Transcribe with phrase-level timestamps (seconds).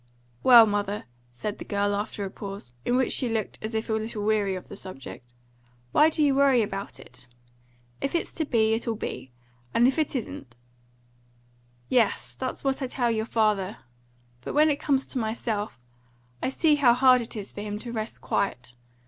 [0.41, 3.93] "Well, mother," said the girl after a pause, in which she looked as if a
[3.93, 5.31] little weary of the subject,
[5.91, 7.27] "why do you worry about it?
[8.01, 9.31] If it's to be it'll be,
[9.75, 10.55] and if it isn't"
[11.87, 13.77] "Yes, that's what I tell your father.
[14.43, 15.79] But when it comes to myself,
[16.41, 18.73] I see how hard it is for him to rest quiet.